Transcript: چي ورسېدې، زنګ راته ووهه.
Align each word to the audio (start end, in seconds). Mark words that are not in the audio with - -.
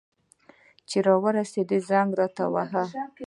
چي 0.89 0.97
ورسېدې، 1.23 1.77
زنګ 1.89 2.09
راته 2.19 2.43
ووهه. 2.49 2.83